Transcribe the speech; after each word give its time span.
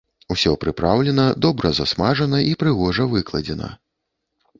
Усё 0.35 0.51
прыпраўлена, 0.63 1.25
добра 1.45 1.71
засмажана 1.79 2.39
і 2.53 2.57
прыгожа 2.63 3.07
выкладзена. 3.13 3.69